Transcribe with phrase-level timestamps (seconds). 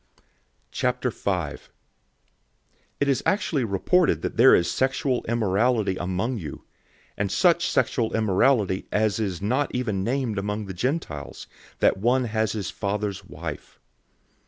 [0.73, 1.59] 005:001
[2.99, 6.63] It is actually reported that there is sexual immorality among you,
[7.15, 11.45] and such sexual immorality as is not even named among the Gentiles,
[11.81, 13.79] that one has his father's wife.